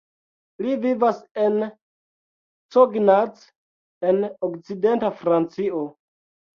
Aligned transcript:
Li 0.65 0.71
vivas 0.85 1.19
en 1.49 1.59
Cognac 2.79 3.47
en 4.11 4.27
okcidenta 4.53 5.17
Francio. 5.25 5.89